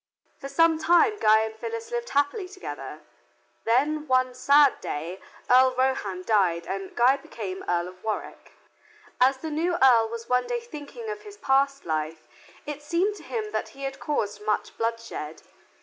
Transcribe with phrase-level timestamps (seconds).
[0.39, 3.01] For some time Guy and Phyllis lived happily together.
[3.65, 8.53] Then one sad day Earl Rohand died and Guy became Earl of Warwick.
[9.19, 12.27] As the new earl was one day thinking of his past life,
[12.65, 15.43] it seemed to him that he had caused much bloodshed.